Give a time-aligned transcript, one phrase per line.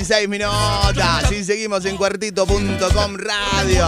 [0.00, 1.30] 36 minutos.
[1.30, 3.86] Y seguimos en cuartito.com radio.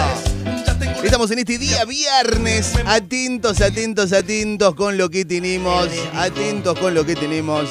[1.03, 2.75] Estamos en este día viernes.
[2.85, 5.89] Atentos, atentos, atentos con lo que tenemos.
[6.15, 7.67] Atentos con lo que tenemos.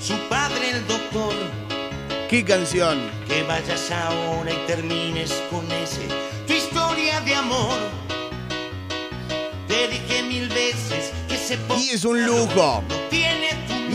[0.00, 1.34] Su padre el doctor.
[2.28, 2.98] ¿Qué canción?
[3.28, 6.08] Que vayas ahora y termines con ese
[6.46, 7.78] tu historia de amor.
[9.68, 12.82] Te dije mil veces que se Y es un lujo.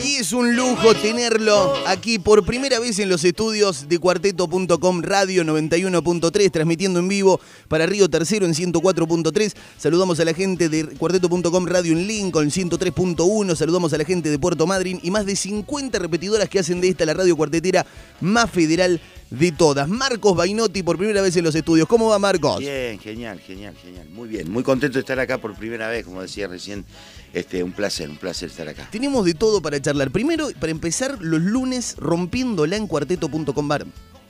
[0.04, 5.44] Y es un lujo tenerlo aquí por primera vez en los estudios de cuarteto.com Radio
[5.44, 9.54] 91.3, transmitiendo en vivo para Río Tercero en 104.3.
[9.78, 13.56] Saludamos a la gente de cuarteto.com Radio en Lincoln 103.1.
[13.56, 16.90] Saludamos a la gente de Puerto Madryn y más de 50 repetidoras que hacen de
[16.90, 17.86] esta la radio cuartetera
[18.22, 19.00] más federal
[19.32, 19.88] de todas.
[19.88, 21.88] Marcos Bainotti por primera vez en los estudios.
[21.88, 22.60] ¿Cómo va Marcos?
[22.60, 24.08] Bien, genial, genial, genial.
[24.10, 26.86] Muy bien, muy contento de estar acá por primera vez, como decía recién.
[27.34, 28.88] Este, un placer, un placer estar acá.
[28.92, 30.12] Tenemos de todo para charlar.
[30.12, 33.86] Primero, para empezar, los lunes rompiéndola en cuarteto.com bar.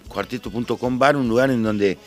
[0.08, 1.98] Cuarteto.com bar, un lugar en donde,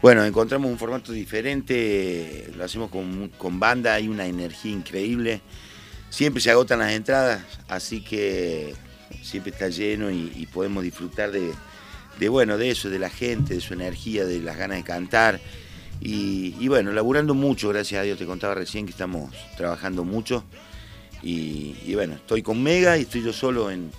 [0.00, 5.42] bueno, encontramos un formato diferente, lo hacemos con, banda, hay una energía increíble.
[6.08, 8.74] Siempre se agotan las entradas, así que
[9.22, 11.52] siempre está lleno y, podemos disfrutar de,
[12.18, 15.40] de, bueno, de eso, de la gente, de su energía, de las ganas de cantar.
[16.00, 20.44] Y, bueno, laburando mucho, gracias a Dios, te contaba recién que estamos trabajando mucho.
[21.22, 23.90] Y, bueno, estoy con Mega y estoy yo solo en,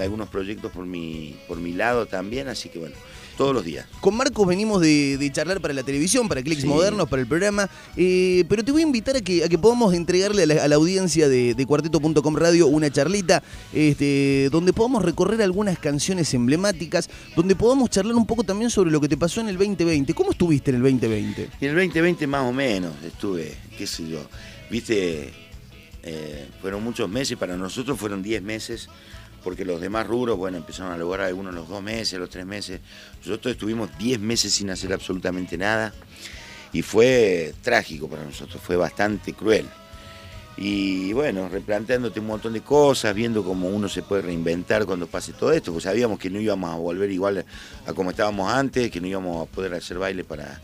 [0.00, 2.94] algunos proyectos por mi, por mi lado también, así que bueno,
[3.38, 3.86] todos los días.
[4.00, 8.44] Con Marcos venimos de, charlar para la televisión, para Clics Modernos, para el programa, eh,
[8.48, 11.64] pero te voy a invitar a que, a que podamos entregarle a la, audiencia de,
[11.66, 13.42] cuarteto.com Radio una charlita
[13.72, 19.00] este, donde podamos recorrer algunas canciones emblemáticas, donde podamos charlar un poco también sobre lo
[19.00, 20.12] que te pasó en el 2020.
[20.14, 21.42] ¿Cómo estuviste en el 2020?
[21.60, 24.18] En el 2020 más o menos estuve, qué sé yo,
[24.68, 25.32] viste,
[26.02, 28.88] eh, fueron muchos meses, para nosotros fueron 10 meses
[29.42, 32.80] porque los demás rubros, bueno, empezaron a lograr algunos los dos meses, los tres meses.
[33.24, 35.92] Nosotros estuvimos diez meses sin hacer absolutamente nada
[36.72, 39.66] y fue trágico para nosotros, fue bastante cruel.
[40.56, 45.32] Y bueno, replanteándote un montón de cosas, viendo cómo uno se puede reinventar cuando pase
[45.32, 47.44] todo esto, pues sabíamos que no íbamos a volver igual
[47.86, 50.60] a como estábamos antes, que no íbamos a poder hacer baile para,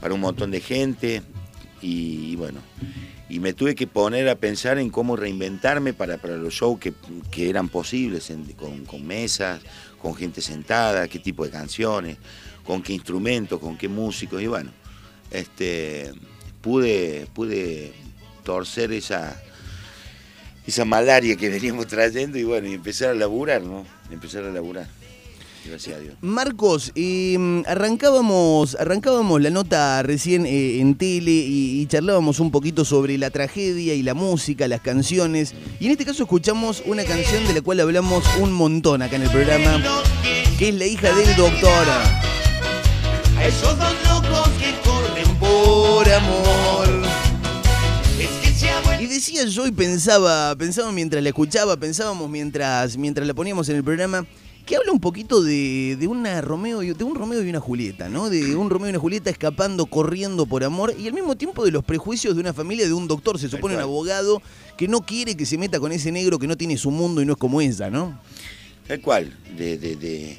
[0.00, 1.22] para un montón de gente.
[1.80, 2.60] y bueno,
[3.32, 6.92] y me tuve que poner a pensar en cómo reinventarme para, para los shows que,
[7.48, 8.30] eran posibles,
[8.86, 9.62] con, mesas,
[10.02, 12.18] con gente sentada, qué tipo de canciones,
[12.62, 14.70] con qué instrumentos, con qué músicos, y bueno,
[15.30, 16.12] este,
[16.60, 17.94] pude, pude
[18.44, 19.42] torcer esa,
[20.66, 23.86] esa malaria que veníamos trayendo y bueno, y empezar a laburar, ¿no?
[24.10, 24.88] Empezar a laburar.
[25.64, 26.14] Gracias a Dios.
[26.20, 33.16] Marcos, mm, arrancábamos, arrancábamos la nota recién eh, en tele y, charlábamos un poquito sobre
[33.18, 35.54] la tragedia y la música, las canciones.
[35.78, 39.22] Y en este caso escuchamos una canción de la cual hablamos un montón acá en
[39.22, 39.80] el programa,
[40.58, 41.86] que es La hija del doctor.
[43.36, 47.02] A esos dos locos que corren por amor.
[49.00, 53.76] Y decía yo y pensaba, pensaba mientras la escuchaba, pensábamos mientras, mientras la poníamos en
[53.76, 54.24] el programa,
[54.72, 58.30] que habla un poquito de, una Romeo y, de un Romeo y una Julieta, ¿no?
[58.30, 61.70] De un Romeo y una Julieta escapando, corriendo por amor y al mismo tiempo de
[61.70, 64.40] los prejuicios de una familia de un doctor, se supone un abogado
[64.78, 67.26] que no quiere que se meta con ese negro que no tiene su mundo y
[67.26, 68.18] no es como ella, ¿no?
[68.86, 70.38] Tal cual, de, de,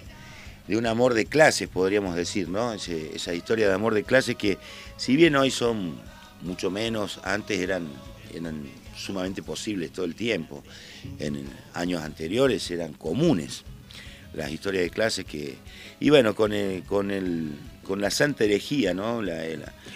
[0.76, 2.74] un amor de clases, podríamos decir, ¿no?
[2.74, 4.58] esa historia de amor de clases que,
[4.98, 5.94] si bien hoy son
[6.42, 7.88] mucho menos, antes eran,
[8.34, 8.64] eran
[8.98, 10.64] sumamente posibles todo el tiempo.
[11.20, 11.46] En
[11.76, 13.64] años anteriores eran comunes
[14.34, 15.56] las historias de clases que.
[16.00, 17.52] Y bueno, con el, con el,
[17.84, 19.22] con la santa herejía, ¿no?
[19.22, 19.44] La,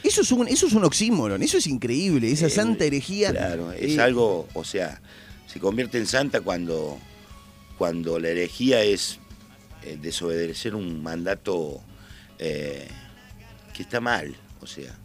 [0.04, 3.31] Eso es un, eso es un oxímoron, eso es increíble, esa eh, santa herejía.
[3.31, 5.01] Claro, es eh, algo, o sea,
[5.48, 7.00] se convierte en santa cuando,
[7.78, 9.19] cuando la herejía es
[9.84, 11.81] eh, desobedecer un mandato
[12.38, 12.86] que
[13.81, 14.95] está mal, o sea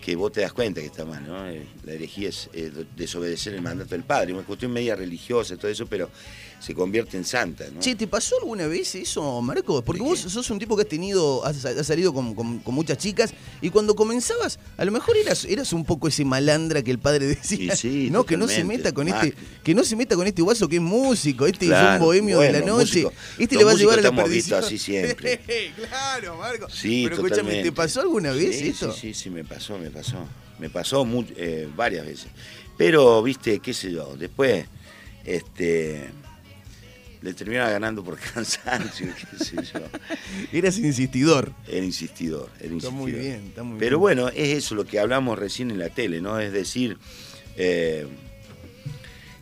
[0.00, 1.44] que vos te das cuenta que está mal, ¿no?
[1.82, 2.48] La herejía es
[2.94, 6.08] desobedecer el mandato del padre, una cuestión media religiosa, todo eso, pero
[6.58, 7.64] se convierte en santa.
[7.72, 7.80] ¿no?
[7.80, 9.82] Che, ¿te pasó alguna vez eso, Marco?
[9.82, 11.56] Porque vos sos un tipo que has tenido, has,
[11.86, 16.24] salido con, muchas chicas y cuando comenzabas, a lo mejor eras, eras un poco ese
[16.24, 17.74] malandra que el padre decía,
[18.10, 20.76] no, que no se meta con este, que no se meta con este guaso que
[20.76, 23.06] es músico, este es un bohemio de la noche,
[23.38, 24.64] este le va a llevar a la perdición.
[24.64, 25.40] así siempre.
[25.76, 26.68] claro, Marco.
[26.70, 28.92] Sí, Pero escúchame, ¿te pasó alguna vez eso?
[28.92, 30.16] Sí, sí, sí, me pasó, me pasó.
[30.58, 31.06] Me pasó
[31.36, 32.28] eh, varias veces.
[32.78, 34.66] Pero, viste, qué sé yo, después,
[35.24, 36.10] este
[37.26, 39.08] le terminaba ganando por cansancio,
[39.38, 39.80] qué sé yo.
[40.52, 41.52] Eras insistidor.
[41.68, 42.76] Era insistidor, era insistidor.
[42.76, 45.90] Está muy bien, está muy Pero bueno, es eso lo que hablamos recién en la
[45.90, 46.38] tele, ¿no?
[46.40, 46.96] Es decir,
[47.56, 48.06] eh,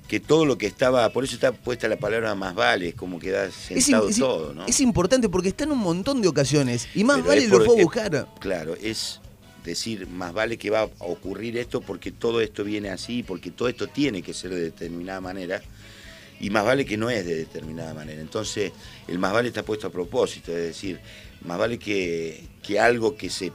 [0.09, 3.31] que todo lo que estaba, por eso está puesta la palabra más vale, como que
[3.31, 4.67] da sentado es, todo, ¿no?
[4.67, 7.57] Es importante porque está en un montón de ocasiones y más Pero vale es lo
[7.65, 8.29] fue a es- buscar.
[8.41, 9.21] Claro, es
[9.65, 13.69] decir, más vale que va a ocurrir esto porque todo esto viene así, porque todo
[13.69, 15.63] esto tiene que ser de determinada manera,
[16.41, 18.21] y más vale que no es de determinada manera.
[18.21, 18.73] Entonces,
[19.09, 21.01] el más vale está puesto a propósito, es decir,
[21.45, 23.53] más vale que, que algo que se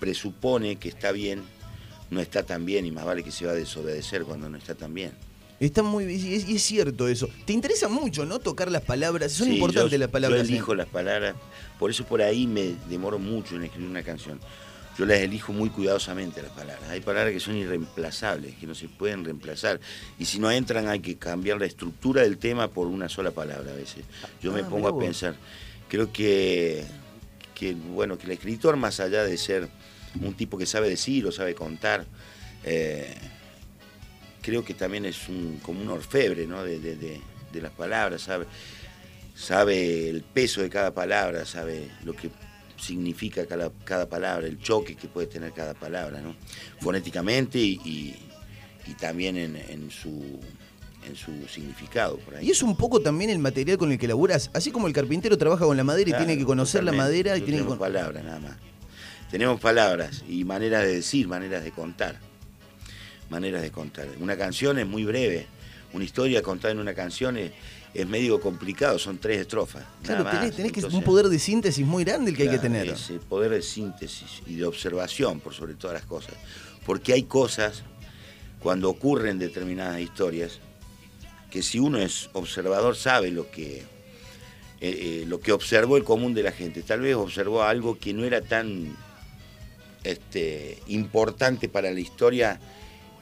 [0.00, 1.42] presupone que está bien,
[2.10, 4.74] no está tan bien, y más vale que se va a desobedecer cuando no está
[4.74, 5.12] tan bien.
[5.60, 7.28] Está muy y es, y es cierto eso.
[7.44, 8.40] Te interesa mucho, ¿no?
[8.40, 9.30] Tocar las palabras.
[9.30, 10.40] Son Sí, importantes yo- las palabras.
[10.40, 10.48] Yo ¿eh?
[10.48, 11.36] elijo las palabras,
[11.78, 14.40] por eso por ahí me demoro mucho en escribir una canción.
[14.98, 16.88] Yo las elijo muy cuidadosamente las palabras.
[16.90, 19.80] Hay palabras que son irreemplazables, que no se pueden reemplazar.
[20.18, 23.72] Y si no entran hay que cambiar la estructura del tema por una sola palabra
[23.72, 24.04] a veces.
[24.42, 25.34] Yo me Ah, pongo a pensar,
[25.88, 26.84] creo que,
[27.54, 29.68] que, bueno, que el escritor, más allá de ser
[30.20, 32.04] un tipo que sabe decir o sabe contar,
[32.64, 33.14] eh,
[34.42, 36.62] creo que también es un, como un orfebre ¿no?
[36.64, 38.46] de, de- de- de las palabras, sabe,
[39.34, 42.30] sabe el peso de cada palabra, sabe lo que
[42.82, 46.34] significa cada, cada palabra, el choque que puede tener cada palabra, ¿no?
[46.80, 48.16] fonéticamente y, y-
[48.84, 50.40] y también en, en su,
[51.06, 52.16] en su significado.
[52.18, 52.48] Por ahí.
[52.48, 54.50] Y es un poco también el material con el que laburas.
[54.54, 57.42] Así como el carpintero trabaja con la madera y tiene que conocer la madera y
[57.42, 58.56] tiene que tenemos palabras nada más.
[59.30, 62.18] Tenemos palabras y maneras de decir, maneras de contar.
[63.30, 64.08] Maneras de contar.
[64.20, 65.46] Una canción es muy breve.
[65.92, 67.52] Una historia contada en una canción es,
[67.94, 69.84] es medio complicado, son tres estrofas.
[70.02, 70.40] Claro, nada más.
[70.40, 72.88] tenés, tenés que Entonces, un poder de síntesis muy grande el que hay que tener.
[72.88, 76.34] Ese poder de síntesis y de observación por sobre todas las cosas.
[76.86, 77.82] Porque hay cosas,
[78.60, 80.60] cuando ocurren determinadas historias,
[81.50, 83.82] que si uno es observador sabe lo que, eh,
[84.80, 86.82] eh, lo que observó el común de la gente.
[86.82, 88.96] Tal vez observó algo que no era tan
[90.02, 92.58] este, importante para la historia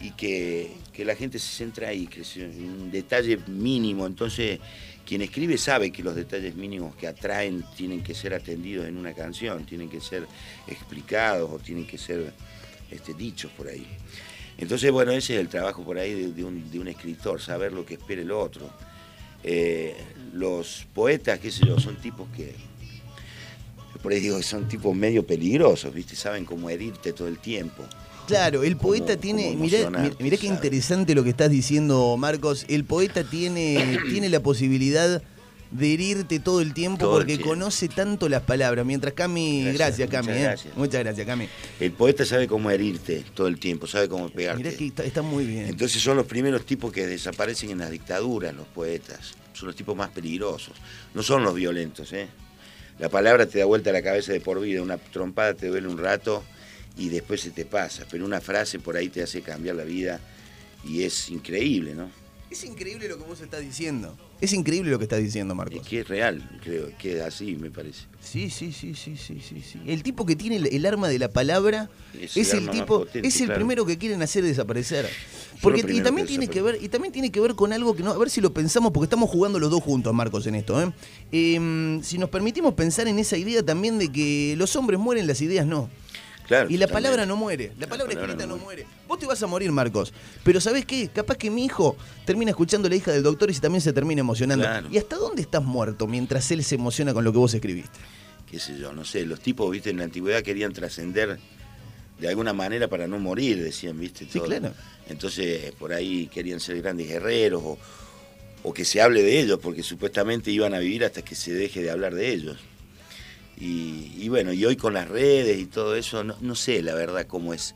[0.00, 4.06] y que, que la gente se centra ahí, que es un detalle mínimo.
[4.06, 4.58] Entonces,
[5.04, 9.12] quien escribe sabe que los detalles mínimos que atraen tienen que ser atendidos en una
[9.12, 10.26] canción, tienen que ser
[10.66, 12.32] explicados o tienen que ser
[12.90, 13.86] este, dichos por ahí.
[14.56, 17.84] Entonces, bueno, ese es el trabajo por ahí de, un, de un escritor, saber lo
[17.84, 18.70] que espera el otro.
[19.42, 19.96] Eh,
[20.32, 22.54] los poetas, qué sé yo, son tipos que,
[24.02, 26.14] por ahí digo que son tipos medio peligrosos, ¿viste?
[26.14, 27.84] Saben cómo herirte todo el tiempo.
[28.30, 29.90] Claro, el poeta tiene, mirá,
[30.38, 32.64] qué interesante lo que estás diciendo, Marcos.
[32.68, 35.22] El poeta tiene, tiene la posibilidad
[35.70, 37.50] de herirte todo el tiempo Todo el porque tiempo.
[37.50, 38.84] conoce tanto las palabras.
[38.84, 40.42] Mientras Cami, gracias, Gracias, Cami, muchas ¿eh?
[40.42, 40.76] gracias.
[40.76, 41.48] muchas gracias, Cami.
[41.78, 44.62] El poeta sabe cómo herirte todo el tiempo, sabe cómo pegarte.
[44.64, 45.66] Mirá que está, está muy bien.
[45.66, 49.34] Entonces son los primeros tipos que desaparecen en las dictaduras, los poetas.
[49.52, 50.74] Son los tipos más peligrosos.
[51.14, 52.26] No son los violentos, ¿eh?
[52.98, 55.88] La palabra te da vuelta a la cabeza de por vida, una trompada te duele
[55.88, 56.42] un rato
[57.00, 60.20] y después se te pasa, pero una frase por ahí te hace cambiar la vida
[60.84, 62.10] y es increíble, ¿no?
[62.50, 64.18] Es increíble lo que vos estás diciendo.
[64.40, 65.86] Es increíble lo que estás diciendo, Es Marcos.
[65.86, 68.06] que es real, creo, que es así, me parece.
[68.20, 69.80] Sí, sí, sí, sí, sí, sí, sí.
[69.86, 71.88] El tipo que tiene el, el arma de la palabra
[72.20, 73.60] Es es, el tipo, potente, es el claro.
[73.60, 75.08] primero que quieren hacer desaparecer.
[75.62, 78.10] Porque y también tiene que ver y también tiene que ver con algo que no,
[78.10, 80.92] a ver si lo pensamos porque estamos jugando los dos juntos, Marcos, en esto, ¿eh?
[81.32, 85.40] Em, si nos permitimos pensar en esa idea también de que los hombres mueren, las
[85.40, 85.88] ideas no.
[86.50, 86.68] Claro.
[86.68, 88.84] Y la palabra no muere, la palabra palabra escrita no no muere.
[89.06, 90.12] Vos te vas a morir, Marcos.
[90.42, 91.08] Pero ¿sabés qué?
[91.08, 94.20] Capaz que mi hijo termina escuchando a la hija del doctor y también se termina
[94.20, 94.64] emocionando.
[94.64, 94.88] Claro.
[94.90, 98.00] ¿Y hasta dónde estás muerto mientras él se emociona con lo que vos escribiste?
[98.50, 101.38] qué sé yo, no sé, los tipos, viste, en la antigüedad querían trascender
[102.18, 104.26] de alguna manera para no morir, decían, viste.
[104.28, 104.74] Sí, claro.
[105.08, 107.78] Entonces, por ahí querían ser grandes guerreros o,
[108.64, 111.80] o que se hable de ellos, porque supuestamente iban a vivir hasta que se deje
[111.80, 112.58] de hablar de ellos.
[113.60, 117.52] Y, bueno, y hoy con las redes y todo eso, no, sé la verdad cómo
[117.52, 117.74] es.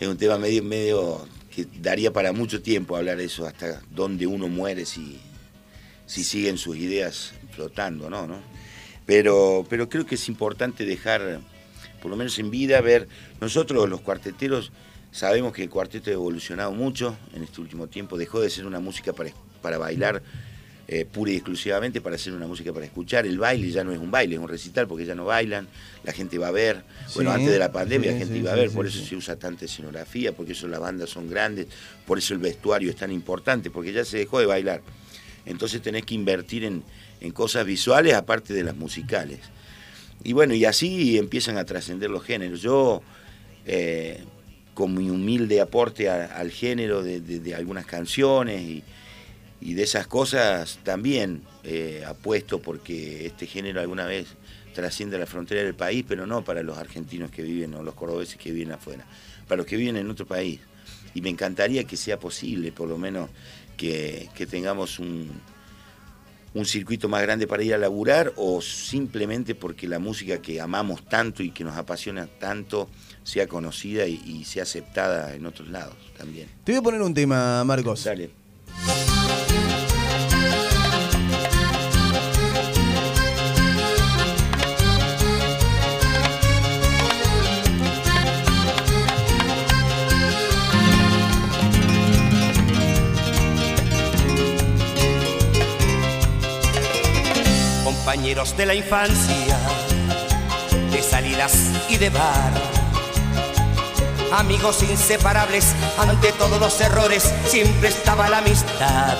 [0.00, 4.48] Es un tema medio, medio que daría para mucho tiempo hablar eso, hasta dónde uno
[4.48, 5.18] muere si,
[6.06, 8.26] si siguen sus ideas flotando, ¿no?
[8.26, 8.40] ¿no?
[9.04, 11.40] Pero, pero creo que es importante dejar,
[12.00, 13.06] por lo menos en vida, ver,
[13.38, 14.72] nosotros los cuarteteros
[15.12, 18.80] sabemos que el cuarteto ha evolucionado mucho en este último tiempo, dejó de ser una
[18.80, 20.22] música para, para bailar
[20.88, 23.98] eh, pura y exclusivamente, para hacer una música para escuchar, el baile ya no es
[23.98, 25.66] un baile, es un recital porque ya no bailan,
[26.04, 28.40] la gente va a ver, bueno, Sí, antes de la pandemia sí, la gente sí,
[28.40, 31.66] iba a ver, por eso se usa tanta escenografía, porque eso las bandas son grandes,
[32.06, 34.82] por eso el vestuario es tan importante, porque ya se dejó de bailar.
[35.44, 36.82] Entonces tenés que invertir en,
[37.20, 39.40] en cosas visuales aparte de las musicales.
[40.24, 42.60] Y bueno, y así empiezan a trascender los géneros.
[42.62, 43.02] Yo,
[43.64, 44.22] eh,
[44.74, 48.84] con mi humilde aporte a- al género de, de- de algunas canciones y,
[49.60, 54.28] y de esas cosas, también eh, apuesto porque este género alguna vez
[54.74, 58.36] trasciende la frontera del país, pero no para los argentinos que viven o los cordobeses
[58.36, 59.06] que viven afuera,
[59.48, 60.60] para los que viven en otro país.
[61.14, 63.30] Y me encantaría que sea posible, por lo menos,
[63.78, 65.30] que, que tengamos un,
[66.52, 71.02] un circuito más grande para ir a laburar o simplemente porque la música que amamos
[71.08, 72.90] tanto y que nos apasiona tanto
[73.24, 76.48] sea conocida y, y sea aceptada en otros lados también.
[76.64, 78.04] Te voy a poner un tema, Marcos.
[78.04, 78.45] Dale.
[98.26, 99.56] Compañeros de la infancia,
[100.90, 102.52] de salidas y de bar.
[104.32, 109.16] Amigos inseparables, ante todos los errores siempre estaba la amistad.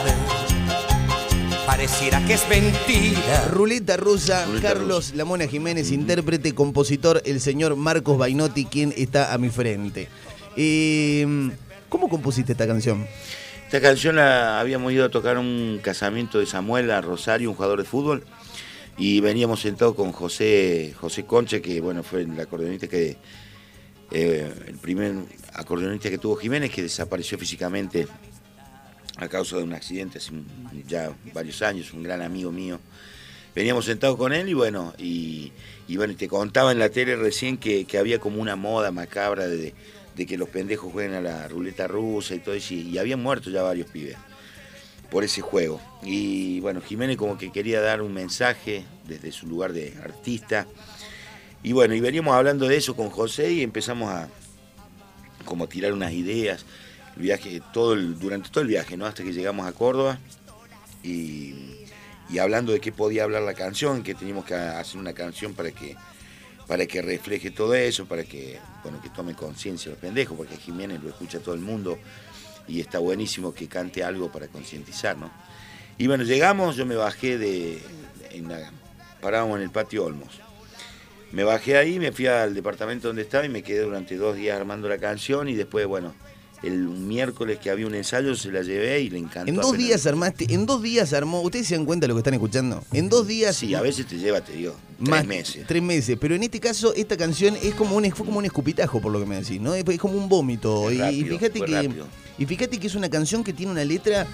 [1.67, 3.47] Pareciera que es mentira.
[3.49, 5.17] Ruleta rusa, Ruleta Carlos rusa.
[5.17, 10.09] Lamona Jiménez, intérprete, compositor, el señor Marcos Bainotti, quien está a mi frente.
[10.57, 11.25] Eh,
[11.89, 13.07] ¿Cómo compusiste esta canción?
[13.67, 17.79] Esta canción la habíamos ido a tocar un casamiento de Samuel a Rosario, un jugador
[17.79, 18.25] de fútbol,
[18.99, 23.17] y veníamos sentados con José, José Conche, que bueno, fue el acordeonista que
[24.11, 25.15] eh, el primer
[25.53, 28.07] acordeonista que tuvo Jiménez, que desapareció físicamente
[29.17, 30.33] a causa de un accidente hace
[30.87, 32.81] ya varios años, un gran amigo mío.
[33.55, 35.53] Veníamos sentados con él y bueno, y,
[35.89, 39.47] y bueno, te contaba en la tele recién que, que había como una moda macabra
[39.47, 39.75] de,
[40.15, 43.51] de que los pendejos jueguen a la ruleta rusa y todo eso, y habían muerto
[43.51, 44.17] ya varios pibes
[45.11, 45.81] por ese juego.
[46.03, 50.67] Y bueno, Jiménez como que quería dar un mensaje desde su lugar de artista.
[51.63, 54.29] Y bueno, y veníamos hablando de eso con José y empezamos a
[55.45, 56.65] como tirar unas ideas.
[57.17, 59.07] El viaje, todo el- durante todo el viaje, ¿no?
[59.07, 60.19] Hasta que llegamos a Córdoba.
[61.03, 61.55] Y,
[62.29, 65.71] y hablando de qué podía hablar la canción, que teníamos que hacer una canción para
[65.71, 65.97] que
[66.67, 71.01] para que refleje todo eso, para que, bueno, que tome conciencia los pendejos, porque Jiménez
[71.01, 71.97] lo escucha todo el mundo
[72.69, 75.31] y está buenísimo que cante algo para concientizar, ¿no?
[75.99, 77.83] Y bueno, llegamos, yo me bajé de,
[78.31, 78.71] en la-
[79.21, 80.41] parábamos en el patio Olmos.
[81.33, 84.59] Me bajé ahí, me fui al departamento donde estaba y me quedé durante dos días
[84.59, 86.15] armando la canción y después, bueno,
[86.63, 89.49] el miércoles que había un ensayo se la llevé y le encantó.
[89.51, 92.21] En dos días armaste, en dos días armó, ¿ustedes se dan cuenta de lo que
[92.21, 92.83] están escuchando?
[92.93, 93.57] En dos días...
[93.57, 95.65] Sí, a veces te lleva, te digo, tres más- meses.
[95.67, 99.01] Tres meses, pero en este caso esta canción es como un, fue como un escupitajo,
[99.01, 99.75] por lo que me decís, ¿no?
[99.75, 100.91] Es, es como un vómito.
[100.91, 102.07] Y, fíjate que rápido.
[102.39, 104.27] y fíjate que es una canción que tiene una letra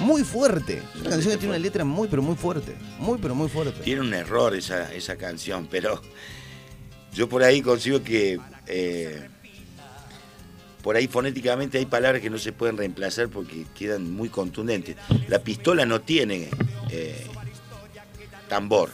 [0.00, 0.82] muy fuerte.
[0.94, 2.74] Es una canción que tiene una letra muy, pero muy fuerte.
[2.98, 3.80] Muy, pero muy fuerte.
[3.82, 6.00] Tiene un error esa, esa canción, pero
[7.14, 9.28] yo por ahí consigo que eh,
[10.86, 14.94] por ahí fonéticamente hay palabras que no se pueden reemplazar porque quedan muy contundentes.
[15.26, 16.48] La pistola no tiene
[16.92, 17.26] eh,
[18.48, 18.90] tambor,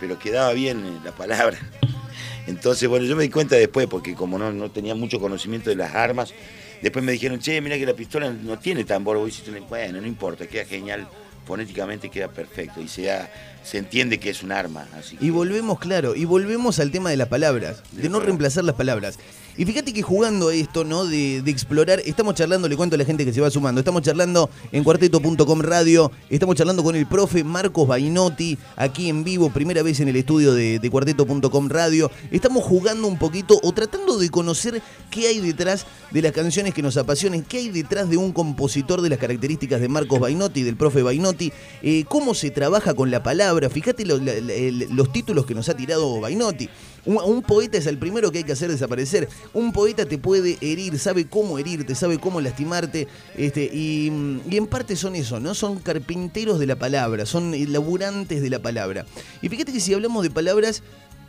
[0.00, 1.56] pero quedaba bien eh, la palabra.
[2.48, 5.76] Entonces, bueno, yo me di cuenta después, porque como no, no tenía mucho conocimiento de
[5.76, 6.34] las armas,
[6.82, 9.16] después me dijeron, che, mira que la pistola no tiene tambor.
[9.18, 11.06] Vos hiciste Bueno, no importa, queda genial,
[11.46, 13.30] fonéticamente queda perfecto y se, da-
[13.62, 14.88] se entiende que es un arma.
[14.98, 18.64] Así Y que- volvemos, claro, y volvemos al tema de las palabras, de no reemplazar
[18.64, 19.20] las palabras.
[19.58, 21.04] Y fíjate que jugando a esto, ¿no?
[21.04, 24.48] De, explorar, estamos charlando, le cuento a la gente que se va sumando, estamos charlando
[24.70, 29.98] en cuarteto.com radio, estamos charlando con el profe Marcos Bainotti, aquí en vivo, primera vez
[29.98, 32.08] en el estudio de, cuarteto.com radio.
[32.30, 36.82] Estamos jugando un poquito o tratando de conocer qué hay detrás de las canciones que
[36.82, 40.76] nos apasionan, qué hay detrás de un compositor de las características de Marcos Bainotti, del
[40.76, 43.68] profe Bainotti, eh, cómo se trabaja con la palabra.
[43.70, 46.68] Fíjate los títulos que nos ha tirado Bainotti.
[47.08, 49.28] Un poeta es el primero que hay que hacer desaparecer.
[49.54, 53.08] Un poeta te puede herir, sabe cómo herirte, sabe cómo lastimarte.
[53.36, 54.12] Este, y,
[54.48, 55.54] y en parte son eso, ¿no?
[55.54, 59.06] Son carpinteros de la palabra, son laburantes de la palabra.
[59.42, 60.82] Y fíjate que si hablamos de palabras,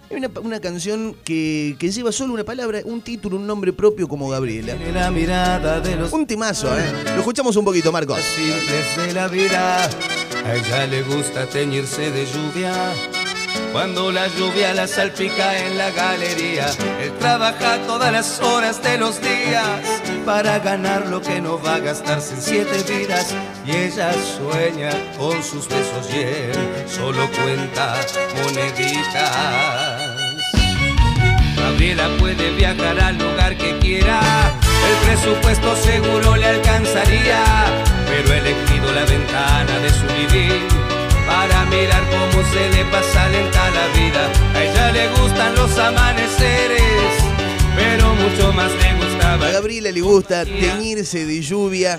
[0.10, 4.08] hay una, una canción que, que lleva solo una palabra, un título, un nombre propio
[4.08, 4.76] como Gabriela.
[4.76, 6.84] Tiene la mirada de los Un temazo, ¿eh?
[7.14, 8.20] Lo escuchamos un poquito, Marcos.
[8.22, 9.86] simples de la vida.
[10.46, 12.94] A ella le gusta teñirse de lluvia.
[13.72, 16.66] Cuando la lluvia la salpica en la galería,
[17.02, 21.80] él trabaja todas las horas de los días para ganar lo que no va a
[21.80, 23.34] gastarse en siete vidas.
[23.66, 27.96] Y ella sueña con sus besos y él solo cuenta
[28.44, 30.20] moneditas.
[31.56, 34.20] Gabriela puede viajar al lugar que quiera,
[34.90, 37.44] el presupuesto seguro le alcanzaría,
[38.08, 40.88] pero he elegido la ventana de su vivir
[41.39, 44.29] para mirar cómo se le pasa lenta la vida.
[44.53, 47.13] A ella le gustan los amaneceres,
[47.77, 49.50] pero mucho más le A gustaba.
[49.50, 51.98] Gabriela le gusta teñirse de lluvia.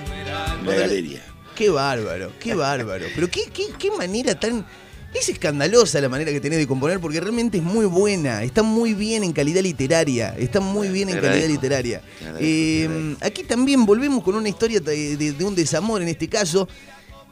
[0.67, 1.23] La galería.
[1.55, 3.07] Qué bárbaro, qué bárbaro.
[3.15, 4.67] Pero qué, qué, qué manera tan.
[5.15, 8.95] Es escandalosa la manera que tenés de componer porque realmente es muy buena, está muy
[8.95, 12.01] bien en calidad literaria, está muy bien en calidad literaria.
[12.39, 16.69] Eh, aquí también volvemos con una historia de, un desamor en este caso,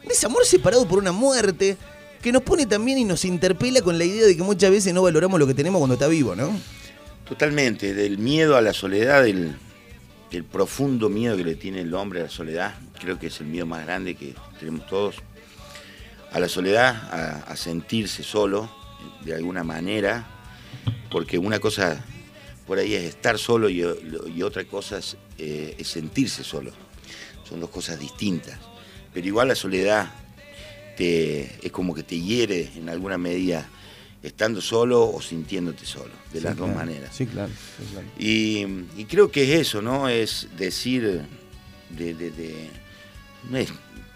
[0.03, 1.77] un desamor separado por una muerte
[2.23, 5.03] que nos pone también y nos interpela con la idea de que muchas veces no
[5.03, 6.59] valoramos lo que tenemos cuando está vivo, ¿no?
[7.29, 9.57] Totalmente, del miedo a la soledad, del,
[10.51, 13.67] profundo miedo que le tiene el hombre a la soledad, creo que es el miedo
[13.67, 15.17] más grande que tenemos todos
[16.33, 18.71] a la soledad, a, sentirse solo
[19.25, 20.27] de alguna manera,
[21.11, 22.05] porque una cosa
[22.67, 23.83] por ahí es estar solo y,
[24.43, 25.01] otra cosa
[25.39, 26.73] eh, es, sentirse solo.
[27.49, 28.59] Son dos cosas distintas.
[29.15, 30.11] Pero igual la soledad
[30.99, 33.69] te, es como que te hiere en alguna medida
[34.21, 37.15] estando solo o sintiéndote solo, de las dos maneras.
[37.15, 37.53] Sí, claro.
[38.19, 38.65] Y,
[39.05, 40.09] creo que es eso, ¿no?
[40.09, 41.23] Es decir,
[41.91, 42.69] de, de,
[43.49, 43.69] no es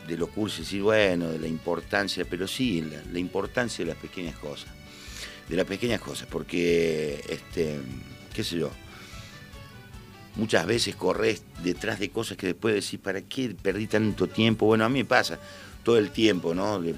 [0.08, 4.36] de lo cursi, decir, bueno, de la importancia, pero sí, la, importancia de las pequeñas
[4.38, 4.68] cosas.
[5.48, 7.78] De las pequeñas cosas, porque, este,
[8.34, 8.70] qué sé yo,
[10.34, 14.66] muchas veces corres detrás de cosas que después decís, ¿para qué perdí tanto tiempo?
[14.66, 15.38] Bueno, a mí me pasa
[15.82, 16.80] todo el tiempo, ¿no?
[16.80, 16.94] De,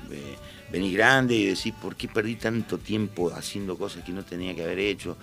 [0.70, 4.64] venís grande y decís, ¿por qué perdí tanto tiempo haciendo cosas que no tenía que
[4.64, 5.16] haber hecho?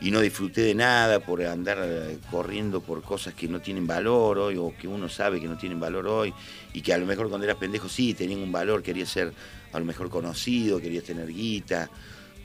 [0.00, 4.38] y no disfruté de nada por andar eh, corriendo por cosas que no tienen valor
[4.38, 6.32] hoy o que uno sabe que no tienen valor hoy
[6.72, 9.32] y que a lo mejor cuando eras pendejo sí tenían un valor, quería ser
[9.72, 11.90] a lo mejor conocido, querías tener guita.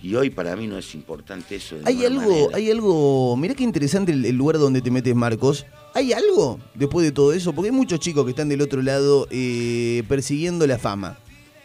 [0.02, 1.78] Y hoy para mí no es importante eso.
[1.84, 5.66] hay algo, hay algo, mira qué interesante el, lugar donde te metes, Marcos.
[5.94, 7.54] ¿Hay algo después de todo eso?
[7.54, 11.18] Porque hay muchos chicos que están del otro lado eh, persiguiendo la fama.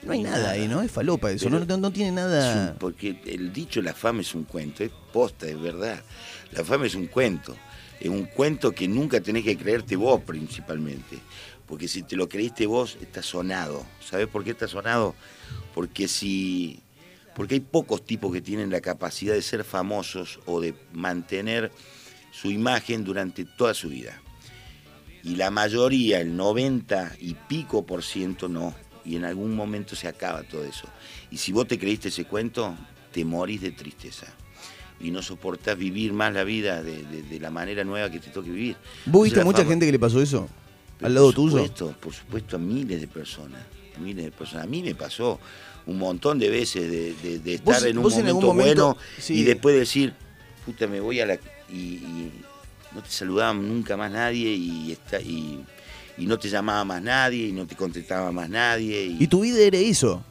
[0.02, 0.80] No hay nada ahí, ¿no?
[0.80, 2.74] Es falopa eso, no, no, tiene nada...
[2.78, 6.02] porque el dicho la fama es un cuento, es posta, es verdad.
[6.52, 7.54] La fama es un cuento,
[8.00, 11.18] es un cuento que nunca tenés que creerte vos principalmente.
[11.66, 13.84] Porque si te lo creíste vos, está sonado.
[14.04, 15.14] ¿Sabés por qué está sonado?
[15.74, 16.80] Porque si...
[17.40, 21.72] Porque hay pocos tipos que tienen la capacidad de ser famosos o de mantener
[22.32, 24.20] su imagen durante toda su vida.
[25.24, 28.74] Y la mayoría, el 90 y pico por ciento no
[29.06, 30.86] y en algún momento se acaba todo eso.
[31.30, 32.76] Y si vos te creíste ese cuento,
[33.10, 34.26] te morís de tristeza.
[35.00, 38.76] Y no soportás vivir más la vida de, la manera nueva que te toque vivir.
[39.06, 40.46] ¿Vos viste mucha gente que le pasó eso?
[41.00, 43.79] ¿Al lado por supuesto, Por supuesto, a miles de personas.
[44.00, 44.64] Miles de personas.
[44.64, 45.38] A mí me pasó
[45.86, 48.96] un montón de veces de, estar en un momento, bueno
[49.28, 50.14] y después decir,
[50.64, 51.34] puta, me voy a la...
[51.72, 52.00] Y,
[52.92, 55.64] no te saludaba nunca más nadie y, está, y
[56.20, 59.16] y no te llamaba más nadie y no te contestaba más nadie.
[59.18, 60.22] Y, tu vida era eso.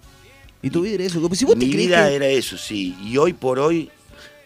[0.62, 1.36] Y tu vida era eso.
[1.36, 2.96] Si mi vida era eso, sí.
[3.04, 3.90] Y hoy por hoy,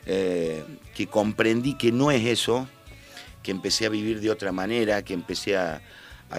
[0.06, 0.64] eh,
[0.96, 2.68] que comprendí que no es eso,
[3.44, 5.82] que empecé a vivir de otra manera, que empecé a,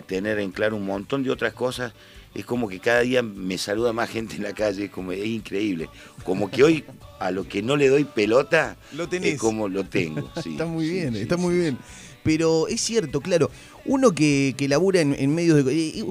[0.07, 1.93] tener en claro un montón de otras cosas,
[2.35, 5.25] es como que cada día me saluda más gente en la calle, es como es
[5.25, 5.89] increíble.
[6.25, 6.85] Como que hoy
[7.21, 9.35] a lo que no le doy pelota, lo tenés.
[9.35, 10.31] es como lo tengo.
[10.45, 11.79] está muy bien, está muy bien.
[12.25, 13.51] Pero es cierto, claro,
[13.85, 16.07] uno que, que labura en, medios de...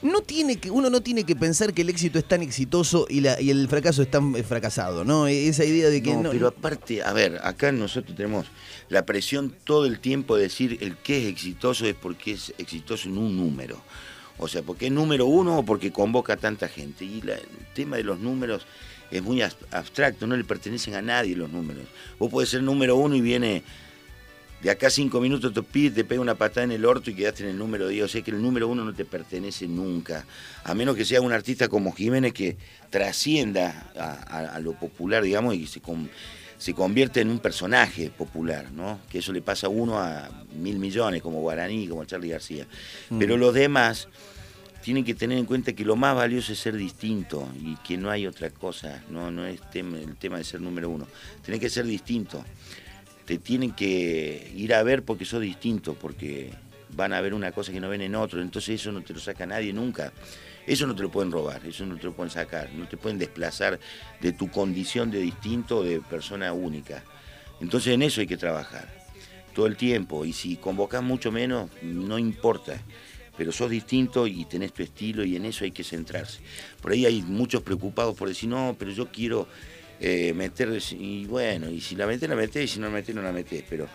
[0.00, 3.20] no tiene que, uno no tiene que pensar que el éxito es tan exitoso y,
[3.20, 5.26] la, y el fracaso es tan fracasado, ¿no?
[5.26, 8.46] E, esa idea de que no, Pero aparte, a ver, acá nosotros tenemos
[8.88, 13.08] la presión todo el tiempo de decir el que es exitoso es porque es exitoso
[13.08, 13.82] en un número.
[14.38, 17.04] O sea, porque es número uno o porque convoca a tanta gente.
[17.04, 17.40] Y el
[17.74, 18.66] tema de los números
[19.10, 21.84] es muy abstracto, no le pertenecen a nadie los números.
[22.18, 23.62] Vos podés ser número uno y viene
[24.62, 27.44] de acá cinco minutos te pide, te pega una patada en el orto y quedaste
[27.44, 28.04] en el número 10.
[28.04, 30.24] O sea que el número uno no te pertenece nunca.
[30.64, 32.56] A menos que sea un artista como Jiménez que
[32.90, 35.80] trascienda a, lo popular, digamos, y se,
[36.58, 39.00] se convierte en un personaje popular, ¿no?
[39.10, 42.66] Que eso le pasa a uno a mil millones, como Guaraní, como Charlie García.
[43.10, 43.18] Mm.
[43.18, 44.08] Pero los demás
[44.82, 48.10] tienen que tener en cuenta que lo más valioso es ser distinto y que no
[48.10, 51.06] hay otra cosa, no, no es el tema de ser número uno.
[51.42, 52.44] Tiene que ser distinto
[53.26, 56.50] te tienen que ir a ver porque sos distinto, porque
[56.90, 59.20] van a ver una cosa que no ven en otro, entonces eso no te lo
[59.20, 60.12] saca nadie nunca.
[60.66, 63.18] Eso no te lo pueden robar, eso no te lo pueden sacar, no te pueden
[63.18, 63.78] desplazar
[64.20, 67.04] de tu condición de distinto de persona única.
[67.60, 68.88] Entonces en eso hay que trabajar
[69.54, 72.78] todo el tiempo y si convocas mucho menos, no importa,
[73.36, 76.40] pero sos distinto y tenés tu estilo y en eso hay que centrarse.
[76.80, 79.46] Por ahí hay muchos preocupados por decir, no, pero yo quiero
[80.00, 83.14] eh, meter, y bueno, y si la metes, la metes, y si no la metes,
[83.14, 83.88] no la metes, pero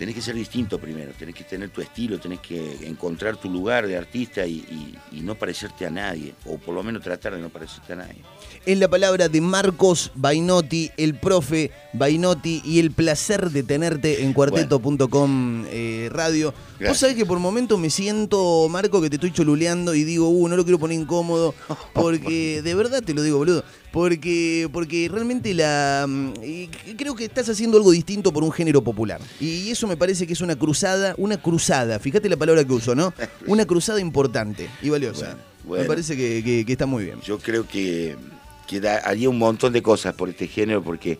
[0.00, 3.86] tenés que ser distinto primero, tenés que tener tu estilo, tenés que encontrar tu lugar
[3.86, 7.92] de artista y, no parecerte a nadie, o por lo menos tratar de no parecerte
[7.92, 8.16] a nadie.
[8.64, 14.32] Es la palabra de Marcos Bainotti, el profe Bainotti, y el placer de tenerte en
[14.32, 16.54] cuarteto.com eh, radio.
[16.80, 20.48] Vos sabés que por momentos me siento, Marco, que te estoy choluleando y digo, uh,
[20.48, 21.54] no lo quiero poner incómodo,
[21.92, 26.32] porque de verdad te lo digo, boludo, porque, porque realmente la mm,
[26.96, 29.20] creo que estás haciendo algo distinto por un género popular.
[29.40, 32.94] Y eso me parece que es una cruzada, una cruzada, fíjate la palabra que uso,
[32.94, 33.12] ¿no?
[33.46, 35.36] Una cruzada importante y valiosa.
[35.68, 37.20] me parece que, está muy bien.
[37.22, 38.16] Yo creo que,
[38.66, 41.18] que haría un montón de cosas por este género porque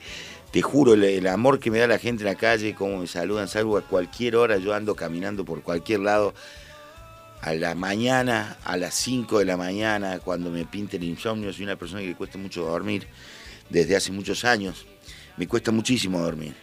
[0.51, 3.49] te juro, el, amor que me da la gente en la calle, cómo me saludan,
[3.49, 6.35] salgo a cualquier hora, yo ando caminando por cualquier lado,
[7.43, 11.65] a la mañana, a las 5 de la mañana, cuando me pinte el insomnio, soy
[11.65, 13.07] una persona que le cuesta mucho dormir,
[13.69, 14.87] desde hace muchos años,
[15.37, 16.55] me cuesta muchísimo dormir.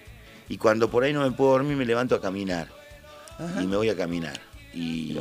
[0.50, 2.70] Y cuando por ahí no me puedo dormir, me levanto a caminar,
[3.62, 4.40] y me voy a caminar.
[4.74, 5.18] Y,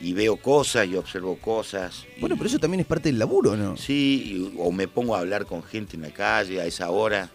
[0.00, 2.04] y veo cosas y observo cosas.
[2.20, 3.76] Bueno, pero eso también es parte del laburo, ¿no?
[3.76, 7.30] Sí, o me pongo a hablar con gente en la calle a esa hora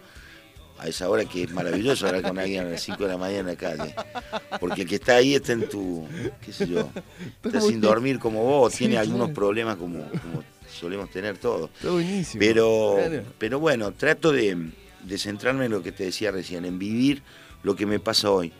[0.78, 3.40] a esa hora que es maravilloso hablar con alguien a las 5 de la mañana
[3.40, 3.94] en la calle.
[4.60, 6.06] Porque el que está ahí está en tu,
[6.44, 6.88] qué sé yo,
[7.42, 10.04] está sin dormir como vos, tiene algunos problemas como,
[10.68, 11.70] solemos tener todos.
[11.74, 12.40] Está buenísimo.
[12.40, 12.96] Pero,
[13.38, 14.70] pero bueno, trato de,
[15.16, 17.22] centrarme en lo que te decía recién, en vivir
[17.62, 18.52] lo que me pasa hoy.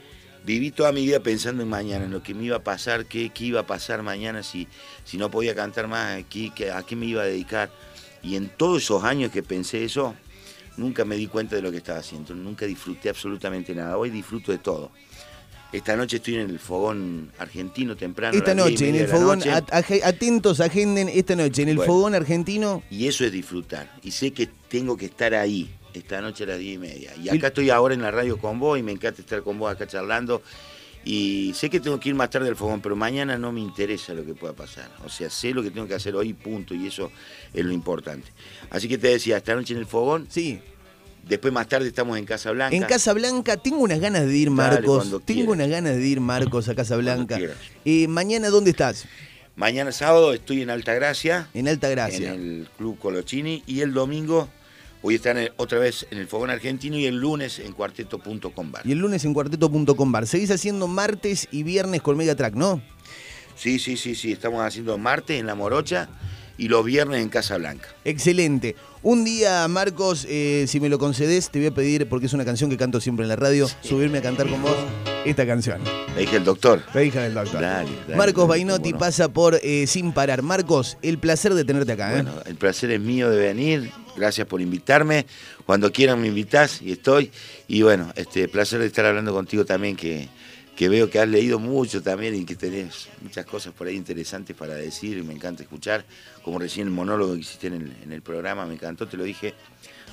[0.44, 3.30] Viví toda mi vida pensando en mañana, en lo que me iba a pasar, qué,
[3.30, 4.66] qué iba a pasar mañana si,
[5.04, 7.70] si no podía cantar más, aquí, a qué me iba a dedicar.
[8.22, 10.14] Y en todos esos años que pensé eso,
[10.78, 13.98] nunca me di cuenta de lo que estaba haciendo, nunca disfruté absolutamente nada.
[13.98, 14.90] Hoy disfruto de todo.
[15.70, 18.36] Esta noche estoy en el fogón argentino temprano.
[18.36, 19.42] Esta noche, en el fogón,
[20.02, 22.82] atentos, agenden esta noche, en el fogón argentino.
[22.90, 23.92] Y eso es disfrutar.
[24.02, 27.14] Y sé que tengo que estar ahí, esta noche a las diez y media.
[27.16, 29.70] Y acá estoy ahora en la radio con vos y me encanta estar con vos
[29.70, 30.42] acá charlando.
[31.04, 34.12] Y sé que tengo que ir más tarde al fogón, pero mañana no me interesa
[34.14, 34.90] lo que pueda pasar.
[35.04, 37.10] O sea, sé lo que tengo que hacer hoy, punto, y eso
[37.54, 38.28] es lo importante.
[38.70, 40.26] Así que te decía, esta noche en el fogón.
[40.28, 40.60] Sí.
[41.26, 42.74] Después más tarde estamos en Casa Blanca.
[42.74, 45.20] En Casa Blanca, tengo unas ganas de ir, Marcos.
[45.24, 47.38] tengo unas ganas de ir, Marcos, a Casa Blanca.
[47.84, 49.06] Eh, mañana, ¿dónde estás?
[49.56, 51.48] Mañana sábado estoy en Altagracia.
[51.52, 52.32] En Altagracia.
[52.32, 53.62] En el Club Colochini.
[53.66, 54.48] Y el domingo
[55.02, 58.86] voy a estar otra vez en el Fogón Argentino y el lunes en cuarteto.com bar.
[58.86, 60.26] Y el lunes en cuarteto.com bar.
[60.26, 62.82] Seguís haciendo martes y viernes con Megatrack, ¿no?
[63.56, 64.32] Sí, sí, sí, sí.
[64.32, 66.08] Estamos haciendo martes en La Morocha
[66.58, 67.88] y los viernes en Casa Blanca.
[68.04, 68.76] Excelente.
[69.02, 72.44] Un día, Marcos, eh, si me lo concedes, te voy a pedir, porque es una
[72.44, 74.76] canción que canto siempre en la radio, subirme a cantar con vos
[75.24, 75.80] esta canción.
[76.14, 76.82] La hija del doctor.
[76.92, 77.64] La hija del doctor.
[78.16, 80.42] Marcos Bainotti pasa por eh, Sin Parar.
[80.42, 82.10] Marcos, el placer de tenerte acá.
[82.10, 82.22] ¿eh?
[82.22, 83.90] Bueno, el placer es mío de venir.
[84.18, 85.26] Gracias por invitarme.
[85.64, 87.30] Cuando quieran me invitás y estoy.
[87.66, 90.28] Y bueno, este placer de estar hablando contigo también, que
[90.78, 94.54] que veo que has leído mucho también y que tenés muchas cosas por ahí interesantes
[94.54, 96.04] para decir, me encanta escuchar,
[96.44, 99.54] como recién el monólogo que hiciste en el, programa, me encantó, te lo dije.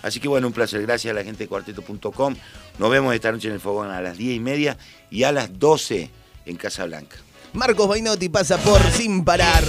[0.01, 2.35] Así que bueno, un placer, gracias a la gente de cuarteto.com.
[2.79, 4.75] Nos vemos esta noche en el fogón a las 10 y media
[5.11, 6.09] y a las 12
[6.47, 7.17] en Casa Blanca.
[7.53, 9.63] Marcos Bainotti pasa por Sin Parar.